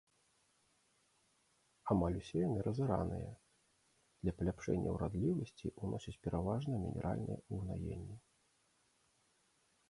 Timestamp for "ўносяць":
5.83-6.15